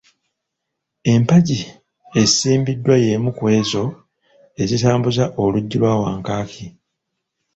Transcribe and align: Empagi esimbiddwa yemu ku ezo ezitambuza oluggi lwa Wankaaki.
Empagi 1.13 1.59
esimbiddwa 2.21 2.95
yemu 3.05 3.29
ku 3.37 3.43
ezo 3.57 3.83
ezitambuza 4.61 5.23
oluggi 5.43 5.75
lwa 5.81 5.93
Wankaaki. 6.01 6.65